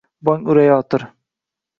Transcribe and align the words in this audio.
Bong 0.27 0.47
urayotir… 0.53 1.05